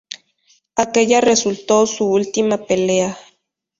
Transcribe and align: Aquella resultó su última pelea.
Aquella 0.77 1.21
resultó 1.21 1.85
su 1.85 2.09
última 2.09 2.65
pelea. 2.65 3.15